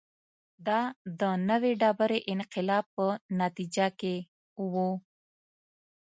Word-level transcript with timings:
دا 0.67 0.81
د 1.19 1.21
نوې 1.49 1.71
ډبرې 1.81 2.19
انقلاب 2.33 2.85
په 2.95 3.05
نتیجه 3.41 3.87
کې 3.99 4.15
و 4.71 4.73